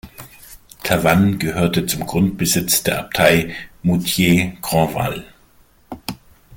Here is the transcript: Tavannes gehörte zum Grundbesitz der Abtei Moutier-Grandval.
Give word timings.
Tavannes 0.81 1.37
gehörte 1.37 1.85
zum 1.85 2.07
Grundbesitz 2.07 2.81
der 2.81 3.01
Abtei 3.01 3.53
Moutier-Grandval. 3.83 5.25